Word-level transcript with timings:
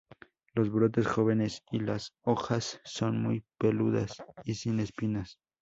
Los 0.55 0.71
brotes 0.71 1.05
jóvenes 1.05 1.61
y 1.69 1.79
las 1.79 2.15
hojas 2.23 2.81
son 2.83 3.21
muy 3.21 3.45
peludos 3.59 4.15
y 4.43 4.55
sin 4.55 4.79
espinas. 4.79 5.37